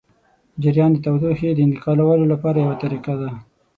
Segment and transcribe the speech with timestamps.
[0.61, 3.29] جریان د تودوخې د انتقالولو لپاره یوه طریقه ده.